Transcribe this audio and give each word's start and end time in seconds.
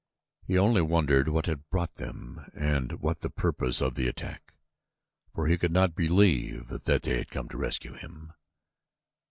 He 0.47 0.57
only 0.57 0.81
wondered 0.81 1.27
what 1.29 1.45
had 1.45 1.69
brought 1.69 1.93
them 1.97 2.49
and 2.55 2.93
what 3.01 3.19
the 3.19 3.29
purpose 3.29 3.81
of 3.83 3.93
the 3.93 4.07
attack, 4.07 4.55
for 5.35 5.45
he 5.45 5.59
could 5.59 5.71
not 5.71 5.93
believe 5.93 6.69
that 6.85 7.03
they 7.03 7.19
had 7.19 7.29
come 7.29 7.47
to 7.49 7.57
rescue 7.57 7.93
him. 7.93 8.33